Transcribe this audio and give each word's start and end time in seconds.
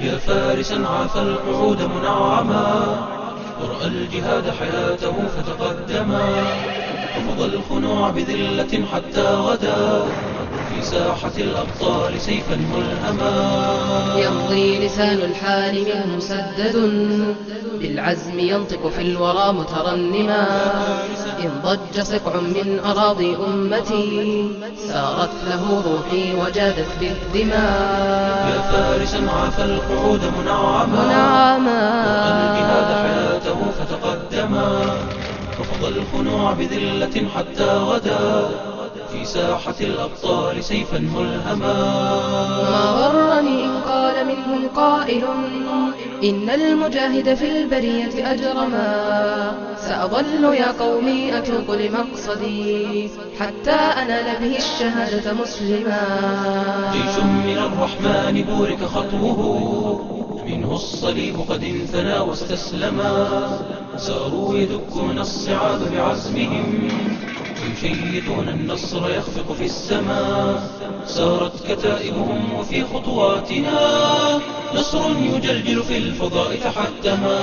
يا 0.00 0.18
فارسا 0.18 0.74
عاف 0.74 1.16
القعود 1.16 1.82
منعما. 1.82 2.96
ورأى 3.62 3.86
الجهاد 3.86 4.50
حياته 4.50 5.14
فتقدما. 5.36 6.44
رفض 7.16 7.42
الخنوع 7.42 8.10
بذلة 8.10 8.86
حتى 8.92 9.34
غدا. 9.34 10.04
في 10.68 10.82
ساحة 10.82 11.32
الأبطال 11.38 12.20
سيفا 12.20 12.56
ملهما. 12.56 14.01
يمضي 14.16 14.86
لسان 14.86 15.18
الحال 15.18 15.74
منه 15.74 16.16
مسدد. 16.16 16.76
بالعزم 17.80 18.38
ينطق 18.38 18.88
في 18.88 19.02
الورى 19.02 19.52
مترنما. 19.52 20.46
إن 21.42 21.50
ضج 21.64 22.00
سقع 22.00 22.40
من 22.40 22.80
أراضي 22.84 23.36
أمتي 23.36 24.48
سارت 24.88 25.30
له 25.48 25.82
روحي 25.86 26.34
وجادت 26.34 26.88
بالدماء. 27.00 28.48
يا 28.52 28.60
فارسا 28.72 29.18
عاف 29.18 29.60
القعود 29.60 30.20
منعما. 30.40 31.04
منعما. 31.04 31.80
الجهاد 32.28 33.06
حياته 33.06 33.58
فتقدما. 33.78 34.96
رفض 35.60 35.84
الخنوع 35.84 36.52
بذلة 36.52 37.28
حتى 37.36 37.76
غدا. 37.76 38.48
في 39.12 39.24
ساحة 39.24 39.74
الأبطال 39.80 40.64
سيفا 40.64 40.98
ملهما. 40.98 41.74
ما 42.70 42.84
غرني 42.90 43.64
إن 43.64 43.70
قال 43.88 43.92
منهم 43.92 44.01
قائل 44.76 45.24
إن 46.24 46.50
المجاهد 46.50 47.34
في 47.34 47.58
البرية 47.58 48.32
أجرما 48.32 49.52
سأظل 49.76 50.54
يا 50.54 50.72
قومي 50.72 51.38
أتوق 51.38 51.74
لمقصدي 51.74 53.10
حتى 53.40 53.70
أنال 53.70 54.40
به 54.40 54.56
الشهادة 54.56 55.32
مسلما. 55.32 56.02
جيش 56.92 57.24
من 57.24 57.58
الرحمن 57.58 58.42
بورك 58.42 58.84
خطوه 58.84 59.40
منه 60.46 60.74
الصليب 60.74 61.36
قد 61.48 61.64
انثنى 61.64 62.18
واستسلما. 62.18 63.28
ساروا 63.96 64.58
يدكون 64.58 65.18
الصعاب 65.18 65.80
بعزمهم 65.96 66.88
ويشيطون 67.62 68.48
النصر 68.48 69.10
يخفق 69.10 69.52
في 69.52 69.64
السماء 69.64 70.62
سارت 71.06 71.52
كتائبهم 71.68 72.52
وفي 72.58 72.84
خطواتها 72.84 74.11
نصر 74.74 75.10
يجلجل 75.20 75.82
في 75.82 75.98
الفضاء 75.98 76.56
تحتما 76.56 77.38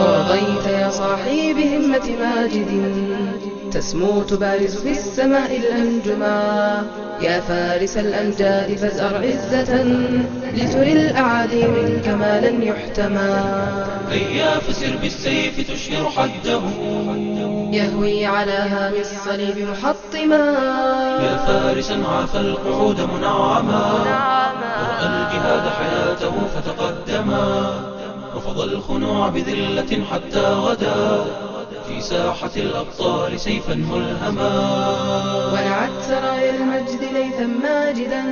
ورضيت 0.00 0.66
يا 0.66 0.90
صاحي 0.90 1.54
بهمة 1.54 2.10
ماجد 2.20 2.70
تسمو 3.72 4.22
تبارز 4.22 4.76
في 4.76 4.90
السماء 4.90 5.56
الأنجما. 5.56 6.86
يا 7.20 7.40
فارس 7.40 7.96
الأمجاد 7.96 8.76
فازأر 8.76 9.14
عزة 9.16 9.84
لتري 10.54 10.92
الأعادي 10.92 11.66
منك 11.66 12.08
ما 12.08 12.40
لن 12.40 12.62
يحتمى 12.62 13.42
هيا 14.10 14.58
فسر 14.58 14.96
بالسيف 15.02 15.70
تشهر 15.70 16.10
حده. 16.10 16.60
يهوي 17.72 18.26
على 18.26 18.52
هام 18.52 18.92
الصليب 19.00 19.68
محطما. 19.68 20.44
يا 21.22 21.36
فارسا 21.46 22.04
عاف 22.08 22.36
القعود 22.36 23.00
منعما. 23.00 24.47
الجهاد 25.02 25.68
حياته 25.68 26.32
فتقدما 26.54 27.72
رفض 28.34 28.60
الخنوع 28.60 29.28
بذلة 29.28 30.04
حتى 30.12 30.40
غدا. 30.40 31.24
في 31.88 32.00
ساحة 32.00 32.50
الأبطال 32.56 33.40
سيفا 33.40 33.74
ملهما. 33.74 34.50
ونعت 35.52 36.02
سرايا 36.02 36.54
المجد 36.56 37.02
ليثا 37.12 37.46
ماجدا. 37.46 38.24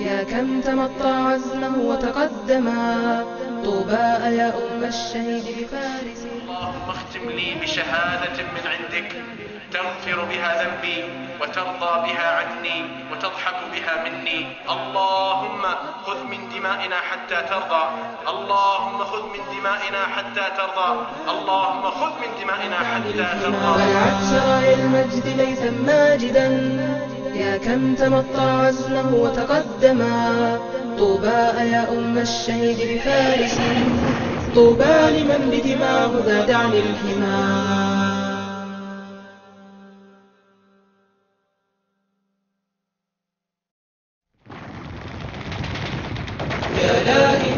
يا 0.00 0.22
كم 0.22 0.60
تمطى 0.60 1.08
عزمه 1.08 1.78
وتقدما. 1.78 3.24
طوبى 3.64 4.36
يا 4.36 4.48
أم 4.48 4.84
الشهيد 4.84 5.44
بفارس. 5.44 6.26
اللهم 6.42 6.90
اختم 6.90 7.30
لي 7.30 7.54
بشهادة 7.62 8.42
من 8.42 8.64
عندك. 8.66 9.12
تغفر 9.72 10.24
بها 10.30 10.50
ذنبي 10.62 11.04
وترضى 11.40 11.92
بها 12.06 12.28
عني 12.38 12.78
وتضحك 13.12 13.58
بها 13.72 13.94
مني. 14.04 14.46
اللهم 14.74 15.62
خذ 16.06 16.24
من 16.24 16.40
دمائنا 16.54 16.96
حتى 17.10 17.38
ترضى. 17.50 17.84
اللهم 18.28 18.98
خذ 19.04 19.22
من 19.22 19.42
دمائنا 19.54 20.02
حتى 20.16 20.44
ترضى. 20.58 20.90
اللهم 21.32 21.82
خذ 21.82 22.12
من 22.22 22.30
دمائنا 22.42 22.78
حتى 22.90 23.24
ترضى. 23.42 23.74
سرايا 24.30 24.74
المجد 24.74 25.26
ليثا 25.36 25.70
ماجدا. 25.70 26.48
يا 27.34 27.56
كم 27.56 27.94
تمطى 27.94 28.50
عزمه 28.66 29.14
وتقدما 29.14 30.58
طوبى 30.98 31.42
يا 31.72 31.88
أم 31.92 32.18
الشهيد 32.18 32.78
بفارس. 32.90 33.58
طوبى 34.54 34.98
لمن 35.16 35.42
بدماه 35.52 36.10
ذاد 36.26 36.50
عن 36.50 36.72
الحمى. 36.72 37.87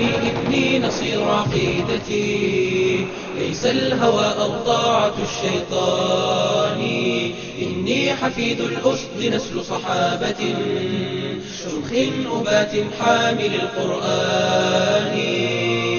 لائمي 0.01 0.31
ابني 0.31 0.79
نصير 0.79 1.25
عقيدتي. 1.25 3.07
ليس 3.39 3.67
الهوى 3.67 4.35
أو 4.41 4.51
طاعة 4.67 5.13
الشيطان. 5.23 6.81
إني 7.63 8.15
حفيد 8.15 8.61
الأسد 8.61 9.35
نسل 9.35 9.65
صحابة. 9.65 10.55
شمخ 11.63 11.93
أبات 12.41 12.71
حامل 13.01 13.55
القرآن. 13.55 15.19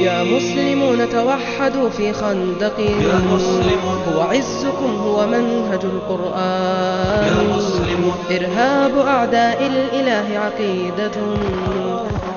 يا 0.01 0.23
مسلمون 0.23 1.09
توحدوا 1.09 1.89
في 1.89 2.13
خندق. 2.13 2.79
يا 2.79 3.21
مسلمون 3.33 4.03
هو 4.13 4.21
عزكم 4.21 4.95
هو 4.95 5.27
منهج 5.27 5.79
القرآن. 5.83 7.27
يا 7.27 7.55
مسلمون 7.55 8.15
إرهاب 8.31 8.97
أعداء 9.07 9.67
الإله 9.67 10.39
عقيدة. 10.39 11.11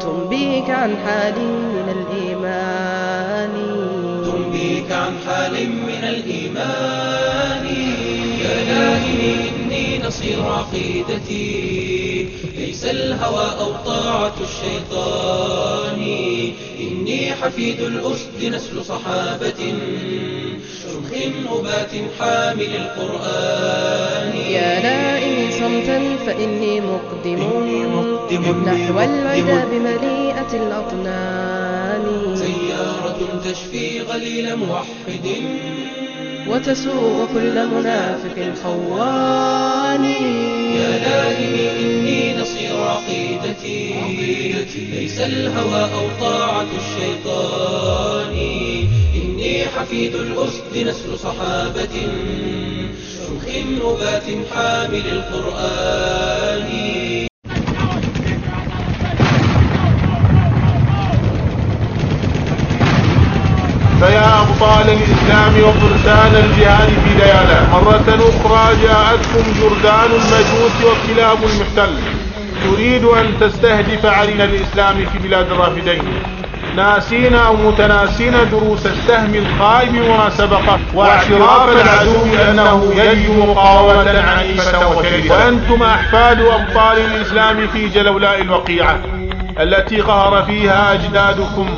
تنبيك 0.05 0.71
عن 0.71 0.97
حال 1.07 1.35
من 1.49 1.89
الإيمان. 1.97 3.55
تنبيك 4.25 4.93
عن 4.93 5.13
حال 5.27 5.53
من 5.69 6.05
الإيمان. 6.05 7.67
يا 8.41 8.65
لائمي 8.65 9.35
إني 9.49 9.87
نصير 10.07 10.43
عقيدتي. 10.43 12.29
ليس 12.57 12.85
الهوى 12.85 13.47
أو 13.61 13.73
طاعة 13.87 14.35
الشيطان. 14.41 15.84
حفيد 17.43 17.81
الأسد 17.81 18.45
نسل 18.45 18.85
صحابة 18.85 19.61
شمخ 20.83 21.11
أبات 21.59 21.93
حامل 22.19 22.71
القرآن. 22.77 24.37
يا 24.37 24.81
لائمي 24.81 25.53
صمتا 25.53 26.17
فإني 26.27 26.81
مقدم, 26.81 27.37
إني 27.43 27.87
مقدم 27.87 28.65
نحو 28.65 29.01
العدا 29.01 29.65
بمليئة 29.65 30.53
الأطنان. 30.53 32.05
سيارة 32.37 33.21
تشفي 33.45 34.01
غليل 34.01 34.57
موحد. 34.57 35.27
وتسوق 36.49 37.29
كل 37.35 37.67
منافق 37.67 38.55
خوان 38.63 40.05
يا 40.75 40.99
لائمي 40.99 41.71
إني 41.81 42.37
نصير 42.41 42.77
عقيدتي. 42.81 43.95
ليس 44.93 45.21
الهوى 45.21 45.83
أو 45.83 46.09
طاعة 46.21 46.67
الشيطان. 46.79 48.35
إني 49.15 49.65
حفيد 49.65 50.15
الأسد 50.15 50.77
نسل 50.77 51.19
صحابة. 51.19 51.95
شمخ 53.15 53.45
أبات 53.85 54.25
حامل 54.53 55.07
القرآن. 55.13 56.69
أبطال 64.55 64.89
الإسلام 64.89 65.55
وفرسان 65.69 66.35
الجهاد 66.45 66.89
في 66.89 67.15
ليالاه 67.15 67.81
مرة 67.81 68.09
أخرى 68.09 68.77
جاءتكم 68.83 69.53
جردان 69.61 70.11
المجوس 70.11 70.73
وكلاب 70.85 71.39
المحتل. 71.45 71.95
تريد 72.65 73.05
أن 73.05 73.27
تستهدف 73.41 74.07
عرين 74.07 74.41
الإسلام 74.41 74.97
في 74.97 75.19
بلاد 75.19 75.51
الرافدين. 75.51 76.03
ناسين 76.77 77.35
أو 77.35 77.57
متناسين 77.57 78.35
دروس 78.51 78.87
السهم 78.87 79.35
الخائب 79.35 79.95
وما 79.95 80.31
سبقه 80.31 80.79
واعتراف 80.95 81.69
العدو 81.69 82.51
أنه 82.51 82.93
يجد 82.97 83.39
مقاومة 83.49 84.21
عنيفة 84.21 84.89
وشرسة 84.89 85.35
وأنتم 85.35 85.83
أحفاد 85.83 86.41
أبطال 86.41 86.99
الإسلام 86.99 87.67
في 87.67 87.89
جلولاء 87.89 88.41
الوقيعة 88.43 88.99
التي 89.61 90.01
قهر 90.01 90.43
فيها 90.43 90.93
أجدادكم. 90.93 91.69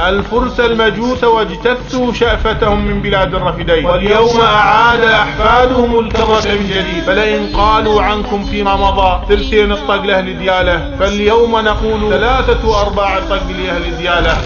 الفرس 0.00 0.60
المجوس 0.60 1.24
واجتثوا 1.24 2.12
شأفتهم 2.12 2.86
من 2.86 3.02
بلاد 3.02 3.34
الرفدين. 3.34 3.86
واليوم 3.86 4.40
أعاد 4.40 5.00
أحفادهم 5.00 5.98
الكرة 5.98 6.42
من 6.44 6.66
جديد. 6.70 7.04
فلئن 7.06 7.56
قالوا 7.56 8.02
عنكم 8.02 8.44
فيما 8.44 8.76
مضى 8.76 9.20
ثلثين 9.28 9.72
الطق 9.72 10.02
لأهل 10.02 10.38
ديالة 10.38 10.96
فاليوم 10.98 11.58
نقول 11.58 12.10
ثلاثة 12.10 12.80
أرباع 12.82 13.18
الطق 13.18 13.46
لأهل 13.48 13.96
ديالة 13.98 14.36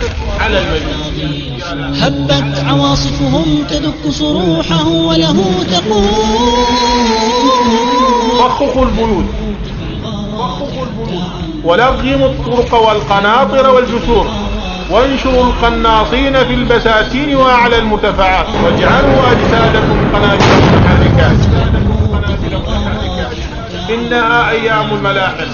على 0.40 0.58
المجوس. 0.58 2.02
هبت 2.02 2.64
عواصفهم 2.68 3.64
تدك 3.70 4.10
صروحه 4.10 4.88
وله 4.88 5.64
تقول. 5.70 6.08
فخخوا 8.38 8.84
البيوت. 8.84 9.24
ولغموا 11.64 12.28
الطرق 12.28 12.74
والقناطر 12.74 13.70
والجسور. 13.70 14.26
وانشروا 14.90 15.44
القناصين 15.44 16.44
في 16.44 16.54
البساتين 16.54 17.36
وأعلى 17.36 17.78
المرتفعات. 17.78 18.46
واجعلوا 18.64 19.32
أجسادكم 19.32 20.08
قنابل 20.14 20.44
متحركات 20.72 21.36
إنها 23.90 24.50
أيام 24.50 24.94
الملاحم 24.94 25.50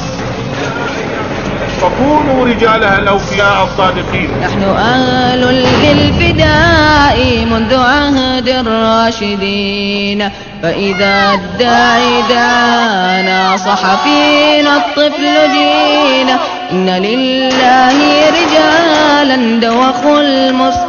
فكونوا 1.81 2.47
رجالها 2.47 2.99
الاوفياء 2.99 3.65
الصادقين. 3.65 4.31
نحن 4.43 4.63
أهل 4.63 5.41
للفداء 5.85 7.47
منذ 7.51 7.75
عهد 7.75 8.49
الراشدين. 8.49 10.31
فإذا 10.63 11.33
الداعي 11.35 12.23
دانا 12.29 13.57
صح 13.57 14.05
فينا 14.05 14.77
الطفل 14.77 15.53
جينا. 15.53 16.39
إن 16.73 16.91
لله 16.91 18.31
دوخوا 18.31 19.04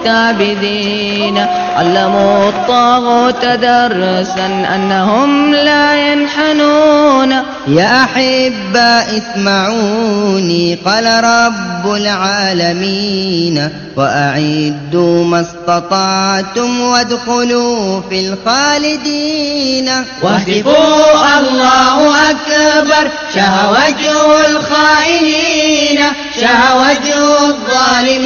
المستعبدين 0.05 1.37
علموا 1.75 2.49
الطاغوت 2.49 3.45
درسا 3.45 4.67
أنهم 4.75 5.53
لا 5.53 6.13
ينحنون. 6.13 7.31
يا 7.67 8.03
أحبة 8.03 9.17
اسمعوني 9.17 10.79
قال 10.85 11.05
رب 11.23 11.95
العالمين. 11.95 13.69
وأعدوا 13.97 15.23
ما 15.25 15.41
استطعتم 15.41 16.81
وادخلوا 16.81 18.01
في 18.09 18.27
الخالدين. 18.27 19.89
واهتفوا 20.21 21.39
الله 21.39 22.29
أكبر 22.31 23.09
شه 23.35 23.71
وجه 23.71 24.45
الخائنين. 24.49 25.99
شه 26.39 26.75
وجه 26.75 27.15
الظالمين. 27.47 28.24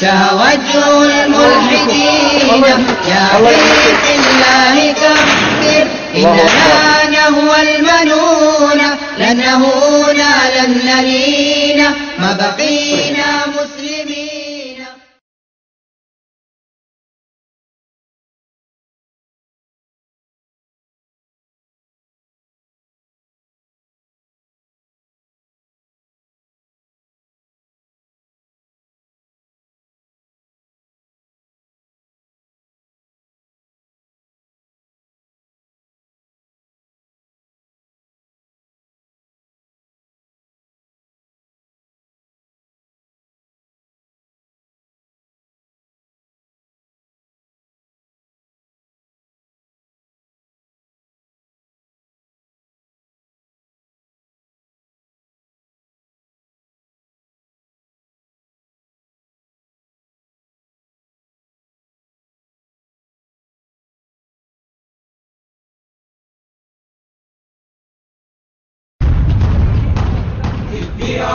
شه 0.00 0.34
وجه 0.34 1.24
الملحدين 1.24 2.64
يا 3.08 3.26
بيت 3.44 4.04
الله 4.30 4.92
كبر. 4.92 5.86
إننا 6.16 7.10
نهوى 7.10 7.58
المنون 7.76 8.80
لن 9.18 9.36
نهون 9.36 10.20
لن 10.56 10.70
نلين. 10.86 11.80
ما 12.18 12.32
بقينا 12.32 13.28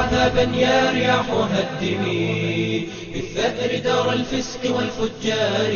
عذابا 0.06 0.58
يا 0.58 0.92
رياح 0.92 1.26
هدمي 1.30 2.88
بالثأر 3.14 3.80
دار 3.80 4.14
الفسق 4.14 4.76
والفجار. 4.76 5.74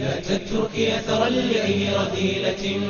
لا 0.00 0.20
تتركي 0.20 0.96
أثرا 0.96 1.28
لأي 1.28 1.88
رذيلة 1.96 2.80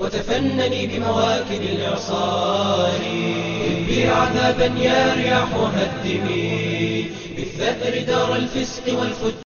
وتفنني 0.00 0.86
بمواكب 0.86 1.62
الإعصار 1.72 3.00
هبي 3.60 4.08
عذابا 4.08 4.80
يا 4.80 5.14
رياح 5.14 5.48
هدمي 5.54 7.04
بالثأر 7.36 8.02
دار 8.06 8.36
الفسق 8.36 8.98
والفجار. 8.98 9.41